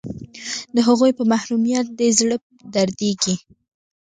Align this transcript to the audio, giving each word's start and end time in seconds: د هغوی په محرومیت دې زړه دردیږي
د 0.75 0.77
هغوی 0.87 1.11
په 1.17 1.23
محرومیت 1.31 1.87
دې 1.99 2.09
زړه 2.19 2.37
دردیږي 2.73 3.35